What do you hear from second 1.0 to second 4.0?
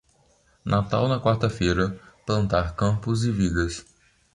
na quarta-feira, plantar campos e vigas.